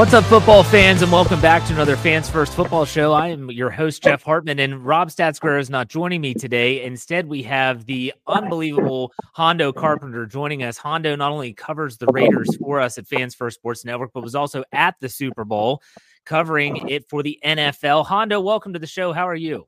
[0.00, 3.12] What's up, football fans, and welcome back to another Fans First Football Show.
[3.12, 6.82] I am your host, Jeff Hartman, and Rob Statsquare is not joining me today.
[6.84, 10.78] Instead, we have the unbelievable Hondo Carpenter joining us.
[10.78, 14.34] Hondo not only covers the Raiders for us at Fans First Sports Network, but was
[14.34, 15.82] also at the Super Bowl
[16.24, 18.06] covering it for the NFL.
[18.06, 19.12] Hondo, welcome to the show.
[19.12, 19.66] How are you?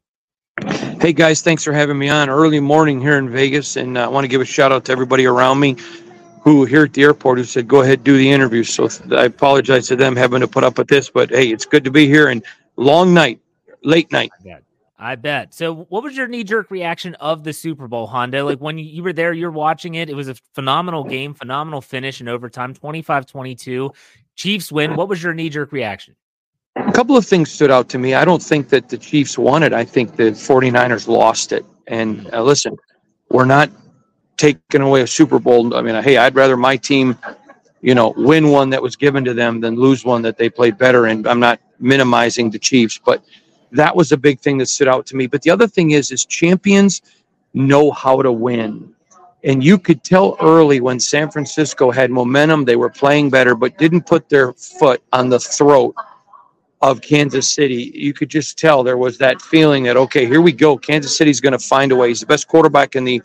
[0.98, 4.08] Hey guys, thanks for having me on early morning here in Vegas, and uh, I
[4.08, 5.76] want to give a shout out to everybody around me
[6.42, 8.64] who here at the airport who said, go ahead, do the interview.
[8.64, 11.84] So I apologize to them having to put up with this, but hey, it's good
[11.84, 12.44] to be here and
[12.76, 13.40] long night,
[13.84, 14.30] late night.
[14.40, 14.64] I bet.
[14.98, 15.54] I bet.
[15.54, 18.44] So what was your knee jerk reaction of the Super Bowl, Hondo?
[18.44, 20.08] Like when you were there, you're watching it.
[20.08, 23.92] It was a phenomenal game, phenomenal finish in overtime, 25 22.
[24.34, 24.96] Chiefs win.
[24.96, 26.16] What was your knee jerk reaction?
[26.76, 28.14] A couple of things stood out to me.
[28.14, 29.72] I don't think that the Chiefs won it.
[29.72, 31.66] I think the 49ers lost it.
[31.86, 32.76] And uh, listen,
[33.28, 33.70] we're not
[34.42, 35.72] taking away a Super Bowl.
[35.72, 37.16] I mean, hey, I'd rather my team,
[37.80, 40.76] you know, win one that was given to them than lose one that they played
[40.76, 41.06] better.
[41.06, 43.22] And I'm not minimizing the Chiefs, but
[43.70, 45.28] that was a big thing that stood out to me.
[45.28, 47.02] But the other thing is, is champions
[47.54, 48.92] know how to win.
[49.44, 53.78] And you could tell early when San Francisco had momentum, they were playing better, but
[53.78, 55.94] didn't put their foot on the throat
[56.80, 57.92] of Kansas City.
[57.94, 60.76] You could just tell there was that feeling that, okay, here we go.
[60.76, 62.08] Kansas City's going to find a way.
[62.08, 63.22] He's the best quarterback in the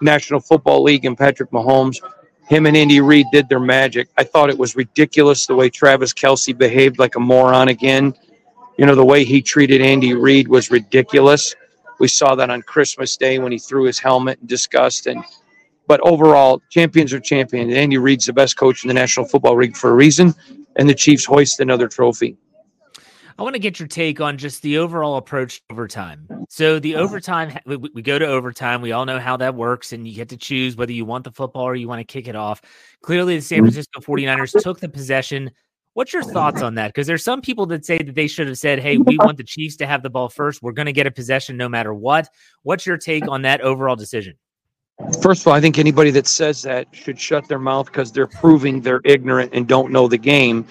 [0.00, 2.00] National Football League and Patrick Mahomes.
[2.48, 4.08] Him and Andy Reid did their magic.
[4.16, 8.14] I thought it was ridiculous the way Travis Kelce behaved like a moron again.
[8.78, 11.54] You know, the way he treated Andy Reid was ridiculous.
[11.98, 15.06] We saw that on Christmas Day when he threw his helmet in disgust.
[15.06, 15.22] And
[15.88, 17.74] but overall, champions are champions.
[17.74, 20.34] Andy Reid's the best coach in the National Football League for a reason,
[20.76, 22.36] and the Chiefs hoist another trophy.
[23.38, 26.26] I want to get your take on just the overall approach to overtime.
[26.48, 27.04] So the uh-huh.
[27.04, 28.82] overtime, we, we, go to overtime.
[28.82, 31.30] We all know how that works, and you get to choose whether you want the
[31.30, 32.60] football or you want to kick it off.
[33.00, 33.66] Clearly, the San mm-hmm.
[33.66, 35.52] Francisco 49ers took the possession.
[35.94, 36.88] What's your thoughts on that?
[36.88, 39.44] Because there's some people that say that they should have said, hey, we want the
[39.44, 40.60] Chiefs to have the ball first.
[40.60, 42.28] We're going to get a possession no matter what.
[42.64, 44.36] What's your take on that overall decision?
[45.22, 48.26] First of all, I think anybody that says that should shut their mouth because they're
[48.26, 50.66] proving they're ignorant and don't know the game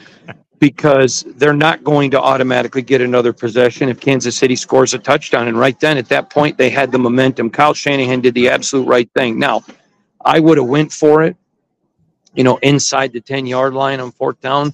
[0.59, 5.47] because they're not going to automatically get another possession if Kansas City scores a touchdown.
[5.47, 7.49] And right then, at that point, they had the momentum.
[7.49, 9.37] Kyle Shanahan did the absolute right thing.
[9.37, 9.63] Now,
[10.25, 11.37] I would have went for it,
[12.33, 14.73] you know, inside the 10 yard line on fourth down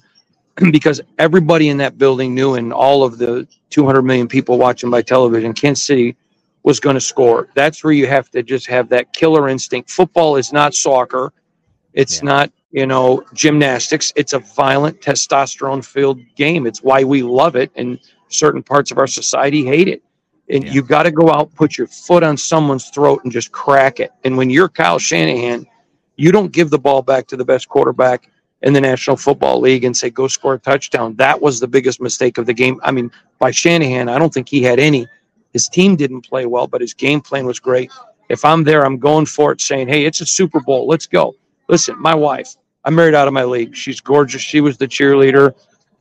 [0.70, 5.02] because everybody in that building knew and all of the 200 million people watching by
[5.02, 6.16] television, Kansas City
[6.62, 7.48] was going to score.
[7.54, 9.90] That's where you have to just have that killer instinct.
[9.90, 11.32] Football is not soccer.
[11.92, 12.24] It's yeah.
[12.24, 14.12] not you know, gymnastics.
[14.16, 16.66] It's a violent, testosterone filled game.
[16.66, 20.02] It's why we love it, and certain parts of our society hate it.
[20.50, 20.72] And yeah.
[20.72, 24.10] you got to go out, put your foot on someone's throat, and just crack it.
[24.24, 25.66] And when you're Kyle Shanahan,
[26.16, 28.28] you don't give the ball back to the best quarterback
[28.62, 31.14] in the National Football League and say, go score a touchdown.
[31.14, 32.80] That was the biggest mistake of the game.
[32.82, 33.08] I mean,
[33.38, 35.06] by Shanahan, I don't think he had any.
[35.52, 37.92] His team didn't play well, but his game plan was great.
[38.28, 40.88] If I'm there, I'm going for it, saying, hey, it's a Super Bowl.
[40.88, 41.36] Let's go.
[41.68, 43.74] Listen, my wife, I married out of my league.
[43.74, 44.42] She's gorgeous.
[44.42, 45.54] She was the cheerleader.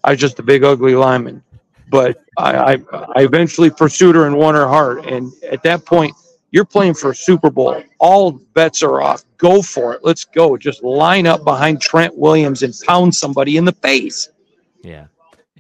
[0.04, 1.42] I was just a big ugly lineman.
[1.90, 2.78] But I, I,
[3.16, 5.06] I eventually pursued her and won her heart.
[5.06, 6.16] And at that point,
[6.52, 7.82] you're playing for a Super Bowl.
[8.00, 9.24] All bets are off.
[9.38, 10.02] Go for it.
[10.04, 10.58] Let's go.
[10.58, 14.30] Just line up behind Trent Williams and pound somebody in the face.
[14.84, 15.06] Yeah.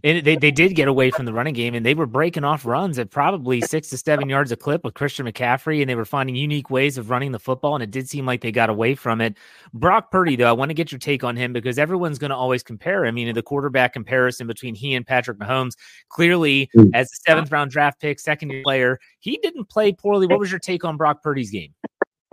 [0.03, 2.65] And they, they did get away from the running game and they were breaking off
[2.65, 5.79] runs at probably six to seven yards a clip with Christian McCaffrey.
[5.79, 7.75] And they were finding unique ways of running the football.
[7.75, 9.37] And it did seem like they got away from it.
[9.73, 12.35] Brock Purdy, though, I want to get your take on him because everyone's going to
[12.35, 13.17] always compare him.
[13.17, 15.75] You know, the quarterback comparison between he and Patrick Mahomes.
[16.09, 16.91] Clearly, mm.
[16.93, 20.27] as a seventh round draft pick, second year player, he didn't play poorly.
[20.27, 21.73] What was your take on Brock Purdy's game?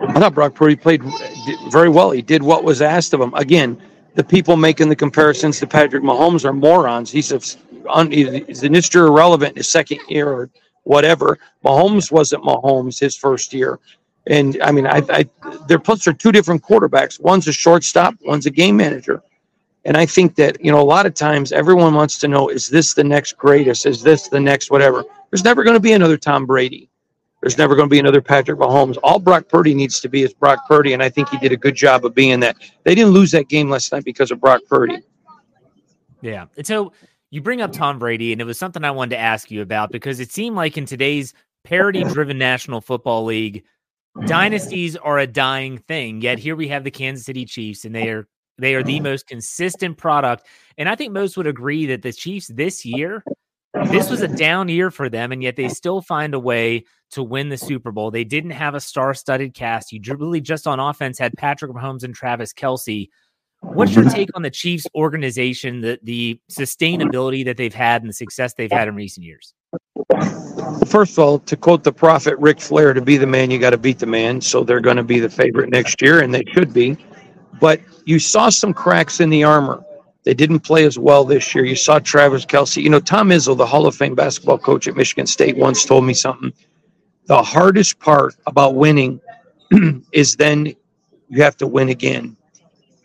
[0.01, 1.03] I thought Brock Purdy played
[1.69, 2.11] very well.
[2.11, 3.33] He did what was asked of him.
[3.35, 3.81] Again,
[4.15, 7.11] the people making the comparisons to Patrick Mahomes are morons.
[7.11, 7.39] He's a,
[8.09, 8.75] he's an.
[8.93, 10.49] Irrelevant in his second year or
[10.83, 11.39] whatever.
[11.63, 13.79] Mahomes wasn't Mahomes his first year.
[14.27, 15.25] And I mean, I, I
[15.67, 17.19] they're plus they're two different quarterbacks.
[17.19, 19.23] One's a shortstop, one's a game manager.
[19.83, 22.67] And I think that, you know, a lot of times everyone wants to know, is
[22.67, 23.87] this the next greatest?
[23.87, 25.03] Is this the next whatever?
[25.31, 26.90] There's never going to be another Tom Brady.
[27.41, 28.97] There's never going to be another Patrick Mahomes.
[29.03, 31.57] All Brock Purdy needs to be is Brock Purdy, and I think he did a
[31.57, 32.55] good job of being that.
[32.83, 34.99] They didn't lose that game last night because of Brock Purdy.
[36.21, 36.45] Yeah.
[36.55, 36.93] And so
[37.31, 39.91] you bring up Tom Brady, and it was something I wanted to ask you about
[39.91, 41.33] because it seemed like in today's
[41.63, 43.63] parity driven National Football League,
[44.25, 46.21] dynasties are a dying thing.
[46.21, 48.27] Yet here we have the Kansas City Chiefs, and they are
[48.57, 50.45] they are the most consistent product.
[50.77, 53.23] And I think most would agree that the Chiefs this year,
[53.85, 57.23] this was a down year for them, and yet they still find a way to
[57.23, 58.11] win the Super Bowl.
[58.11, 59.91] They didn't have a star-studded cast.
[59.91, 63.09] You really just on offense had Patrick Mahomes and Travis Kelce.
[63.61, 64.13] What's your mm-hmm.
[64.13, 68.71] take on the Chiefs organization, the the sustainability that they've had and the success they've
[68.71, 69.53] had in recent years?
[70.87, 73.69] First of all, to quote the prophet Ric Flair, to be the man, you got
[73.69, 74.41] to beat the man.
[74.41, 76.97] So they're going to be the favorite next year, and they should be.
[77.59, 79.83] But you saw some cracks in the armor.
[80.23, 81.63] They didn't play as well this year.
[81.65, 82.81] You saw Travis Kelce.
[82.81, 86.03] You know, Tom Izzo, the Hall of Fame basketball coach at Michigan State, once told
[86.03, 86.51] me something
[87.25, 89.21] the hardest part about winning
[90.11, 90.73] is then
[91.29, 92.35] you have to win again.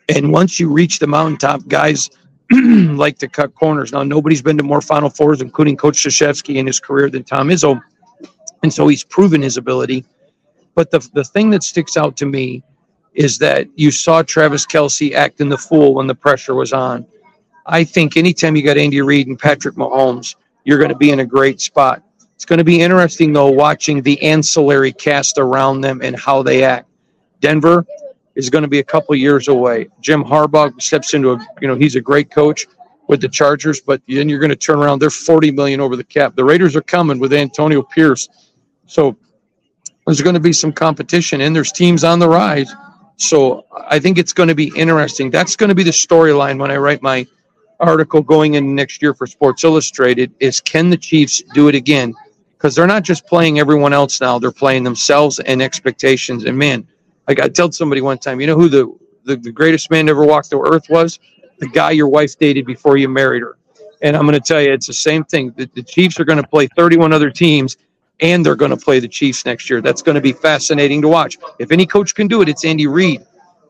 [0.08, 2.10] And once you reach the mountaintop, guys
[2.50, 3.92] like to cut corners.
[3.92, 7.48] Now, nobody's been to more Final Fours, including Coach Krzyzewski in his career, than Tom
[7.48, 7.80] Izzo.
[8.62, 10.04] And so he's proven his ability.
[10.74, 12.62] But the, the thing that sticks out to me
[13.14, 17.06] is that you saw Travis Kelce acting the fool when the pressure was on.
[17.64, 21.20] I think anytime you got Andy Reid and Patrick Mahomes, you're going to be in
[21.20, 22.02] a great spot.
[22.36, 26.62] It's going to be interesting, though, watching the ancillary cast around them and how they
[26.62, 26.88] act.
[27.40, 27.84] Denver
[28.34, 29.88] is going to be a couple years away.
[30.00, 32.66] Jim Harbaugh steps into a, you know, he's a great coach
[33.08, 35.00] with the Chargers, but then you're going to turn around.
[35.00, 36.36] They're 40 million over the cap.
[36.36, 38.28] The Raiders are coming with Antonio Pierce.
[38.86, 39.16] So
[40.06, 42.72] there's going to be some competition, and there's teams on the rise.
[43.16, 45.30] So I think it's going to be interesting.
[45.30, 47.26] That's going to be the storyline when I write my
[47.80, 52.14] article going in next year for Sports Illustrated is can the Chiefs do it again?
[52.56, 56.44] Because they're not just playing everyone else now; they're playing themselves and expectations.
[56.44, 56.86] And man,
[57.28, 60.24] like I told somebody one time, you know who the, the, the greatest man ever
[60.24, 61.18] walked the earth was?
[61.58, 63.58] The guy your wife dated before you married her.
[64.02, 65.52] And I'm going to tell you, it's the same thing.
[65.56, 67.78] The, the Chiefs are going to play 31 other teams,
[68.20, 69.80] and they're going to play the Chiefs next year.
[69.80, 71.38] That's going to be fascinating to watch.
[71.58, 73.24] If any coach can do it, it's Andy Reid,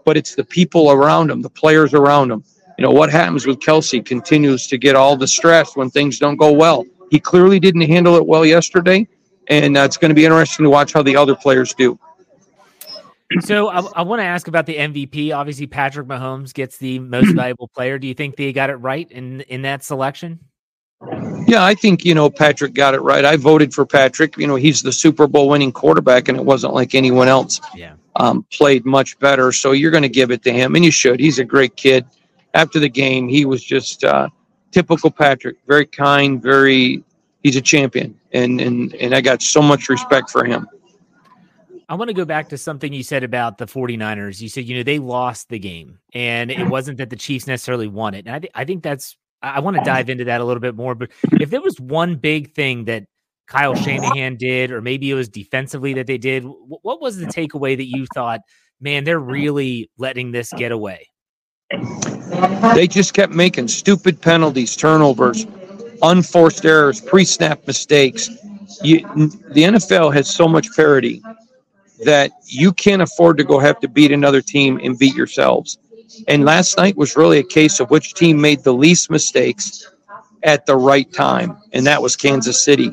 [0.05, 2.43] but it's the people around him, the players around him.
[2.77, 6.37] You know what happens with Kelce continues to get all the stress when things don't
[6.37, 9.07] go well he clearly didn't handle it well yesterday,
[9.49, 11.99] and uh, it's going to be interesting to watch how the other players do.
[13.41, 15.35] So I, I want to ask about the MVP.
[15.35, 17.99] Obviously, Patrick Mahomes gets the most valuable player.
[17.99, 20.41] Do you think they got it right in in that selection?
[21.47, 23.25] Yeah, I think you know Patrick got it right.
[23.25, 24.37] I voted for Patrick.
[24.37, 27.61] You know, he's the Super Bowl winning quarterback, and it wasn't like anyone else.
[27.75, 29.53] Yeah, um, played much better.
[29.53, 31.21] So you're going to give it to him, and you should.
[31.21, 32.07] He's a great kid.
[32.55, 34.29] After the game, he was just uh,
[34.71, 37.03] typical Patrick, very kind, very
[37.43, 40.69] he's a champion and and and I got so much respect for him.
[41.89, 44.41] I want to go back to something you said about the 49ers.
[44.41, 47.87] You said, you know, they lost the game and it wasn't that the Chiefs necessarily
[47.87, 48.27] won it.
[48.27, 50.75] And I, th- I think that's, I want to dive into that a little bit
[50.75, 50.97] more.
[50.97, 53.05] But if there was one big thing that
[53.47, 57.77] Kyle Shanahan did, or maybe it was defensively that they did, what was the takeaway
[57.77, 58.41] that you thought,
[58.81, 61.09] man, they're really letting this get away?
[62.75, 65.47] They just kept making stupid penalties, turnovers,
[66.03, 68.31] unforced errors, pre-snap mistakes.
[68.83, 69.01] You,
[69.51, 71.23] the NFL has so much parity
[72.05, 75.79] that you can't afford to go have to beat another team and beat yourselves.
[76.29, 79.91] And last night was really a case of which team made the least mistakes
[80.43, 82.93] at the right time, and that was Kansas City.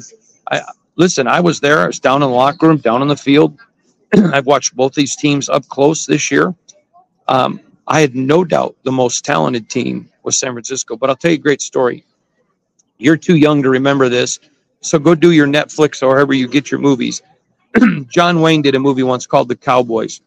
[0.52, 0.62] I,
[0.96, 1.80] listen, I was there.
[1.80, 3.60] I was down in the locker room, down on the field.
[4.16, 6.56] I've watched both these teams up close this year.
[7.28, 10.96] Um, I had no doubt the most talented team was San Francisco.
[10.96, 12.06] But I'll tell you a great story.
[12.98, 14.40] You're too young to remember this,
[14.82, 17.22] so go do your Netflix or wherever you get your movies.
[18.08, 20.22] John Wayne did a movie once called The Cowboys.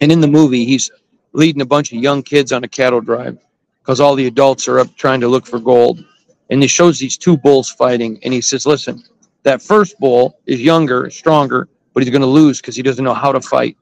[0.00, 0.90] And in the movie, he's
[1.32, 3.38] leading a bunch of young kids on a cattle drive
[3.80, 6.04] because all the adults are up trying to look for gold.
[6.50, 9.02] and he shows these two bulls fighting, and he says, "Listen,
[9.44, 13.14] that first bull is younger, stronger, but he's going to lose because he doesn't know
[13.14, 13.76] how to fight."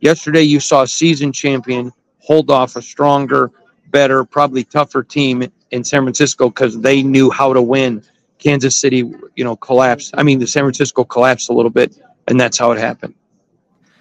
[0.00, 1.92] Yesterday, you saw a season champion
[2.26, 3.52] hold off a stronger,
[3.90, 8.02] better, probably tougher team in San Francisco because they knew how to win.
[8.38, 9.04] Kansas City,
[9.36, 10.12] you know, collapsed.
[10.18, 13.14] I mean, the San Francisco collapsed a little bit, and that's how it happened.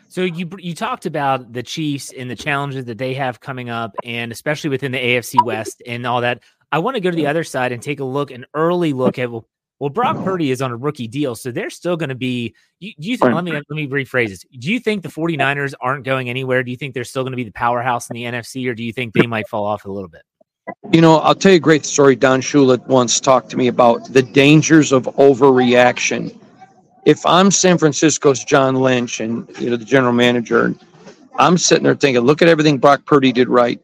[0.09, 3.95] So you you talked about the Chiefs and the challenges that they have coming up,
[4.03, 6.41] and especially within the AFC West and all that.
[6.71, 9.19] I want to go to the other side and take a look, an early look
[9.19, 9.47] at well,
[9.79, 12.55] well Brock Purdy is on a rookie deal, so they're still going to be.
[12.79, 14.45] You, you think, let me let me rephrase this.
[14.59, 16.63] Do you think the 49ers aren't going anywhere?
[16.63, 18.83] Do you think they're still going to be the powerhouse in the NFC, or do
[18.83, 20.23] you think they might fall off a little bit?
[20.91, 22.15] You know, I'll tell you a great story.
[22.15, 26.35] Don Shula once talked to me about the dangers of overreaction
[27.05, 30.75] if I'm San Francisco's John Lynch and you know the general manager,
[31.37, 33.79] I'm sitting there thinking, look at everything Brock Purdy did right.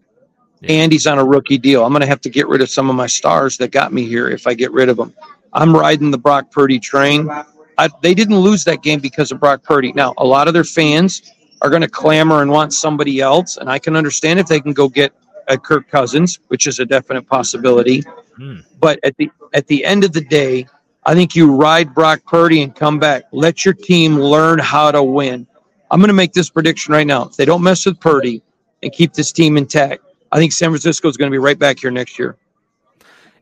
[0.59, 0.71] Yeah.
[0.73, 1.85] And he's on a rookie deal.
[1.85, 4.05] I'm going to have to get rid of some of my stars that got me
[4.05, 5.13] here if I get rid of them.
[5.53, 7.29] I'm riding the Brock Purdy train.
[7.77, 9.91] I, they didn't lose that game because of Brock Purdy.
[9.93, 11.21] Now, a lot of their fans
[11.61, 14.73] are going to clamor and want somebody else, and I can understand if they can
[14.73, 15.13] go get
[15.47, 18.03] a Kirk Cousins, which is a definite possibility.
[18.39, 18.63] Mm.
[18.79, 20.67] But at the at the end of the day,
[21.05, 23.23] I think you ride Brock Purdy and come back.
[23.31, 25.47] Let your team learn how to win.
[25.89, 27.25] I'm going to make this prediction right now.
[27.25, 28.41] If they don't mess with Purdy
[28.81, 31.79] and keep this team intact, I think San Francisco is going to be right back
[31.79, 32.37] here next year.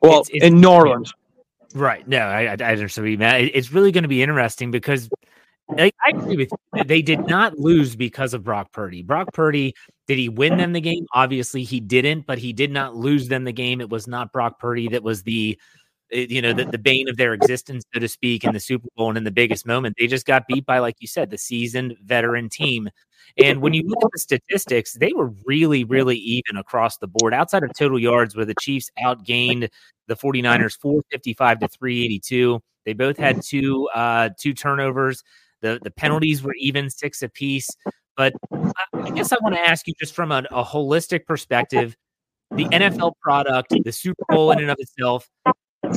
[0.02, 1.14] Well, it's, it's, in New Orleans.
[1.74, 2.08] Right.
[2.08, 3.52] No, I, I, I understand what you mean.
[3.54, 5.10] It's really going to be interesting because
[5.78, 6.84] I, I agree with you.
[6.84, 9.04] They did not lose because of Brock Purdy.
[9.04, 9.76] Brock Purdy,
[10.08, 11.06] did he win them the game?
[11.14, 13.82] Obviously, he didn't, but he did not lose them the game.
[13.82, 15.60] It was not Brock Purdy that was the
[16.12, 18.88] Eh, you know, the, the bane of their existence, so to speak, in the Super
[18.96, 19.96] Bowl and in the biggest moment.
[20.00, 22.90] They just got beat by, like you said, the seasoned veteran team.
[23.38, 27.34] And when you look at the statistics, they were really, really even across the board.
[27.34, 29.70] Outside of total yards, where the Chiefs outgained
[30.10, 32.60] the 49ers 455 to 382.
[32.86, 35.24] They both had two uh, two turnovers.
[35.62, 37.70] The the penalties were even six apiece.
[38.18, 41.96] But I guess I want to ask you just from a, a holistic perspective,
[42.52, 45.30] the NFL product, the Super Bowl in and of itself,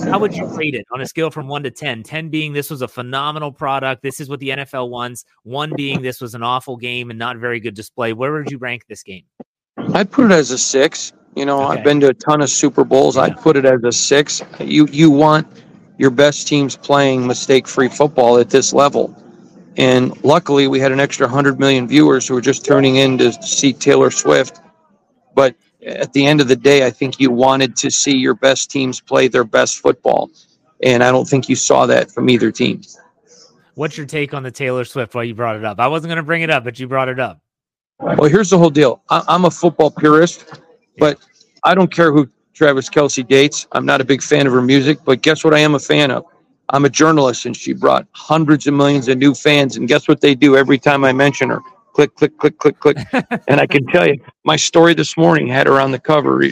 [0.05, 2.05] how would you rate it on a scale from one to 10?
[2.05, 4.03] 10 being this was a phenomenal product.
[4.03, 5.25] This is what the NFL wants.
[5.43, 8.13] One being this was an awful game and not very good display.
[8.13, 9.25] Where would you rank this game?
[9.93, 11.13] I'd put it as a six.
[11.35, 11.79] You know, okay.
[11.79, 13.17] I've been to a ton of Super Bowls.
[13.17, 13.23] Yeah.
[13.23, 14.43] I'd put it as a six.
[14.61, 15.47] You you want
[15.99, 19.17] your best teams playing mistake free football at this level.
[19.77, 23.33] And luckily, we had an extra 100 million viewers who were just turning in to
[23.43, 24.61] see Taylor Swift.
[25.35, 25.55] But
[25.87, 29.01] at the end of the day, I think you wanted to see your best teams
[29.01, 30.31] play their best football.
[30.83, 32.83] And I don't think you saw that from either team.
[33.75, 35.81] What's your take on the Taylor Swift while you brought it up?
[35.81, 37.41] I wasn't going to bring it up, but you brought it up.
[38.01, 40.61] Well, here's the whole deal I'm a football purist,
[41.03, 41.19] but
[41.65, 43.67] I don't care who Travis Kelce dates.
[43.73, 46.11] I'm not a big fan of her music, but guess what I am a fan
[46.11, 46.25] of?
[46.69, 49.77] I'm a journalist, and she brought hundreds of millions of new fans.
[49.77, 51.61] And guess what they do every time I mention her?
[51.93, 52.97] click, click, click, click, click.
[53.49, 56.43] and I can tell you, my story this morning had her on the cover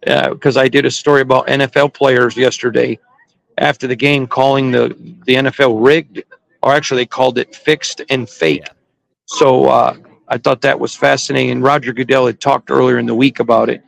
[0.00, 2.98] because uh, I did a story about NFL players yesterday
[3.58, 4.88] after the game calling the,
[5.26, 6.22] the NFL rigged,
[6.62, 8.66] or actually they called it fixed and fake.
[9.26, 9.96] So uh,
[10.28, 11.50] I thought that was fascinating.
[11.50, 13.82] And Roger Goodell had talked earlier in the week about it.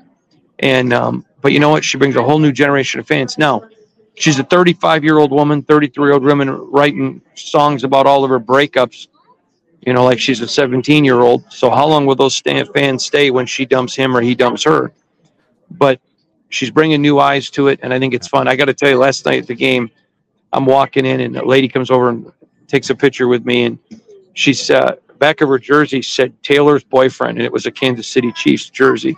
[0.58, 1.84] And, um, but you know what?
[1.84, 3.38] She brings a whole new generation of fans.
[3.38, 3.68] Now,
[4.14, 8.30] she's a 35 year old woman, 33 year old woman writing songs about all of
[8.30, 9.08] her breakups
[9.86, 11.50] you know, like she's a 17 year old.
[11.50, 14.92] So how long will those fans stay when she dumps him or he dumps her?
[15.70, 16.00] But
[16.48, 18.48] she's bringing new eyes to it, and I think it's fun.
[18.48, 19.90] I got to tell you, last night at the game,
[20.52, 22.32] I'm walking in, and a lady comes over and
[22.66, 23.78] takes a picture with me, and
[24.34, 28.32] she's uh, back of her jersey said Taylor's boyfriend, and it was a Kansas City
[28.32, 29.16] Chiefs jersey.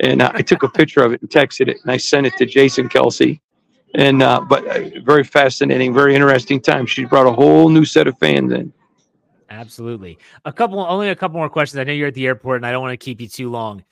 [0.00, 2.36] And uh, I took a picture of it and texted it, and I sent it
[2.38, 3.40] to Jason Kelce.
[3.94, 6.86] And uh, but uh, very fascinating, very interesting time.
[6.86, 8.72] She brought a whole new set of fans in.
[9.50, 10.18] Absolutely.
[10.46, 11.78] A couple, only a couple more questions.
[11.78, 13.84] I know you're at the airport and I don't want to keep you too long.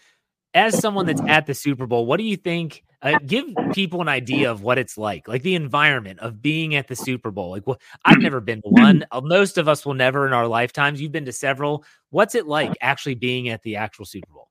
[0.53, 2.83] As someone that's at the Super Bowl, what do you think?
[3.03, 6.87] Uh, give people an idea of what it's like, like the environment of being at
[6.87, 7.51] the Super Bowl.
[7.51, 9.07] Like, well, I've never been to one.
[9.11, 11.01] Uh, most of us will never in our lifetimes.
[11.01, 11.85] You've been to several.
[12.11, 14.49] What's it like actually being at the actual Super Bowl?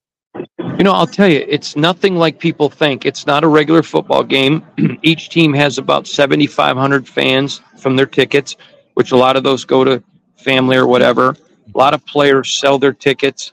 [0.80, 3.06] You know, I'll tell you, it's nothing like people think.
[3.06, 4.66] It's not a regular football game.
[5.04, 8.56] Each team has about 7,500 fans from their tickets,
[8.94, 10.02] which a lot of those go to
[10.38, 11.36] family or whatever.
[11.76, 13.52] A lot of players sell their tickets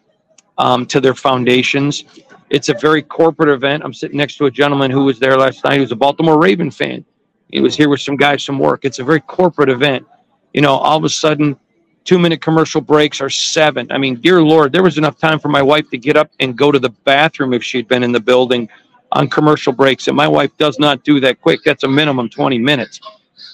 [0.57, 2.05] um, to their foundations.
[2.51, 3.83] It's a very corporate event.
[3.85, 5.75] I'm sitting next to a gentleman who was there last night.
[5.75, 7.05] He was a Baltimore Raven fan.
[7.49, 8.85] He was here with some guys from work.
[8.85, 10.07] It's a very corporate event.
[10.53, 11.59] You know, all of a sudden,
[12.05, 13.91] two minute commercial breaks are seven.
[13.91, 16.57] I mean, dear Lord, there was enough time for my wife to get up and
[16.57, 18.69] go to the bathroom if she'd been in the building
[19.13, 20.09] on commercial breaks.
[20.09, 21.61] And my wife does not do that quick.
[21.65, 23.01] That's a minimum 20 minutes.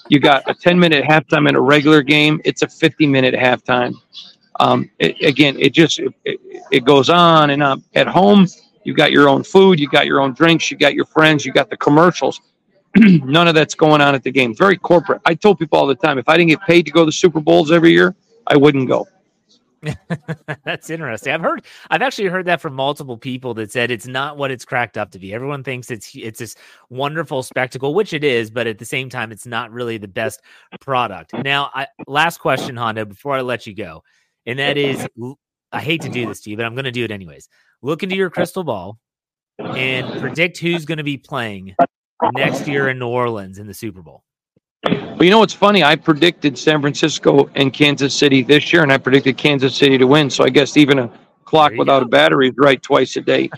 [0.09, 2.41] You got a 10 minute halftime in a regular game.
[2.45, 3.93] It's a 50 minute halftime.
[4.59, 6.39] Um, it, again, it just it,
[6.71, 7.83] it goes on and on.
[7.95, 8.47] At home,
[8.83, 11.51] you got your own food, you got your own drinks, you got your friends, you
[11.51, 12.39] got the commercials.
[12.95, 14.55] None of that's going on at the game.
[14.55, 15.21] Very corporate.
[15.25, 17.11] I told people all the time, if I didn't get paid to go to the
[17.11, 18.15] Super Bowls every year,
[18.47, 19.07] I wouldn't go.
[20.63, 21.33] That's interesting.
[21.33, 24.63] I've heard I've actually heard that from multiple people that said it's not what it's
[24.63, 25.33] cracked up to be.
[25.33, 26.55] Everyone thinks it's it's this
[26.89, 30.41] wonderful spectacle, which it is, but at the same time it's not really the best
[30.79, 31.33] product.
[31.33, 34.03] Now, I last question Hondo before I let you go.
[34.45, 35.07] And that is
[35.71, 37.49] I hate to do this to you, but I'm going to do it anyways.
[37.83, 38.97] Look into your crystal ball
[39.59, 41.75] and predict who's going to be playing
[42.33, 44.23] next year in New Orleans in the Super Bowl.
[44.83, 45.83] But you know what's funny?
[45.83, 50.07] I predicted San Francisco and Kansas City this year, and I predicted Kansas City to
[50.07, 50.29] win.
[50.29, 51.11] So I guess even a
[51.43, 52.05] clock without go.
[52.05, 53.49] a battery is right twice a day.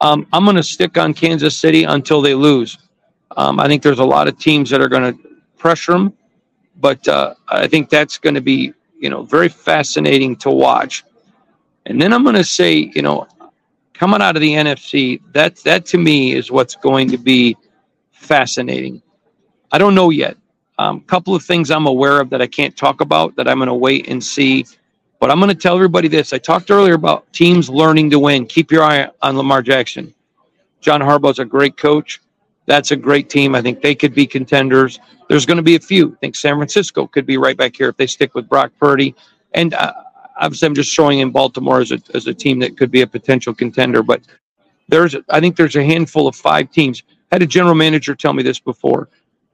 [0.00, 2.78] Um, I'm going to stick on Kansas City until they lose.
[3.36, 6.14] Um, I think there's a lot of teams that are going to pressure them,
[6.80, 11.04] but uh, I think that's going to be you know very fascinating to watch.
[11.84, 13.26] And then I'm going to say, you know,
[13.98, 17.56] coming out of the NFC, that that to me is what's going to be
[18.12, 19.02] fascinating.
[19.72, 20.36] I don't know yet.
[20.78, 23.58] A um, couple of things I'm aware of that I can't talk about that I'm
[23.58, 24.64] going to wait and see.
[25.18, 26.32] But I'm going to tell everybody this.
[26.32, 28.46] I talked earlier about teams learning to win.
[28.46, 30.14] Keep your eye on Lamar Jackson.
[30.80, 32.20] John Harbaugh's a great coach.
[32.66, 33.56] That's a great team.
[33.56, 35.00] I think they could be contenders.
[35.28, 36.12] There's going to be a few.
[36.12, 39.16] I think San Francisco could be right back here if they stick with Brock Purdy.
[39.54, 39.92] And uh,
[40.38, 43.06] obviously, I'm just showing in Baltimore as a, as a team that could be a
[43.06, 44.02] potential contender.
[44.02, 44.22] But
[44.88, 47.02] there's, I think there's a handful of five teams.
[47.30, 49.08] I had a general manager tell me this before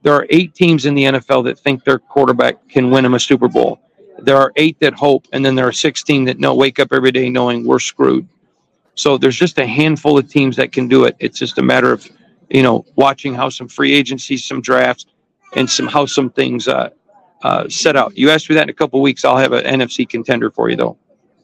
[0.05, 3.21] there are eight teams in the NFL that think their quarterback can win them a
[3.21, 3.81] Super Bowl.
[4.19, 7.11] There are eight that hope, and then there are 16 that know wake up every
[7.11, 8.29] day knowing we're screwed.
[8.95, 11.17] So there's just a handful of teams that can do it.
[11.19, 12.07] It's just a matter of,
[12.51, 15.07] you know, watching how some free agency, some drafts,
[15.57, 16.91] and some how some things uh,
[17.45, 18.17] uh, set out.
[18.17, 19.25] You asked me that in a couple weeks.
[19.25, 20.99] I'll have an NFC contender for you, though.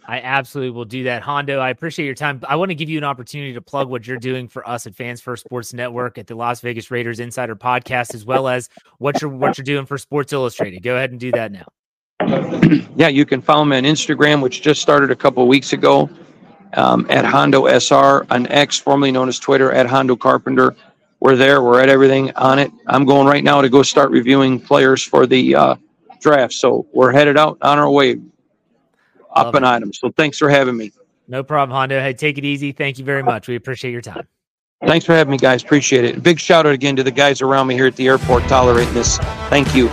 [0.08, 1.22] I absolutely will do that.
[1.22, 2.40] Hondo, I appreciate your time.
[2.48, 4.96] I want to give you an opportunity to plug what you're doing for us at
[4.96, 9.22] Fans First Sports Network at the Las Vegas Raiders Insider Podcast, as well as what
[9.22, 10.82] you're what you're doing for Sports Illustrated.
[10.82, 11.66] Go ahead and do that now.
[12.96, 16.10] Yeah, you can follow me on Instagram, which just started a couple weeks ago,
[16.74, 20.76] um, at Hondo SR on X, formerly known as Twitter, at Hondo Carpenter.
[21.20, 21.62] We're there.
[21.62, 22.70] We're at everything on it.
[22.86, 25.76] I'm going right now to go start reviewing players for the uh,
[26.20, 26.54] draft.
[26.54, 28.20] So we're headed out on our way
[29.32, 29.92] up an item.
[29.92, 30.92] So thanks for having me.
[31.28, 32.00] No problem, Hondo.
[32.00, 32.72] Hey, take it easy.
[32.72, 33.46] Thank you very much.
[33.46, 34.26] We appreciate your time.
[34.84, 35.62] Thanks for having me, guys.
[35.62, 36.22] Appreciate it.
[36.22, 39.18] Big shout out again to the guys around me here at the airport tolerating this.
[39.48, 39.88] Thank you.